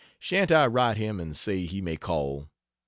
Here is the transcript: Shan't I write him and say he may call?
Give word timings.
Shan't 0.17 0.51
I 0.51 0.65
write 0.65 0.97
him 0.97 1.19
and 1.19 1.35
say 1.37 1.67
he 1.67 1.79
may 1.79 1.95
call? 1.95 2.49